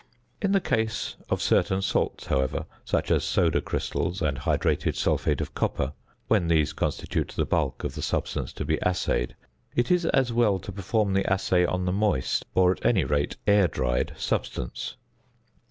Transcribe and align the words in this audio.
In 0.41 0.51
the 0.51 0.59
case 0.59 1.15
of 1.29 1.43
certain 1.43 1.83
salts, 1.83 2.25
however, 2.25 2.65
such 2.83 3.11
as 3.11 3.23
soda 3.23 3.61
crystals 3.61 4.19
and 4.19 4.35
hydrated 4.35 4.95
sulphate 4.95 5.41
of 5.41 5.53
copper 5.53 5.93
(when 6.27 6.47
these 6.47 6.73
constitute 6.73 7.27
the 7.35 7.45
bulk 7.45 7.83
of 7.83 7.93
the 7.93 8.01
substance 8.01 8.51
to 8.53 8.65
be 8.65 8.79
assayed), 8.81 9.35
it 9.75 9.91
is 9.91 10.07
as 10.07 10.33
well 10.33 10.57
to 10.57 10.71
perform 10.71 11.13
the 11.13 11.31
assay 11.31 11.67
on 11.67 11.85
the 11.85 11.91
moist, 11.93 12.45
or 12.55 12.71
at 12.71 12.83
any 12.83 13.03
rate 13.03 13.37
air 13.45 13.67
dried, 13.67 14.13
substance. 14.17 14.95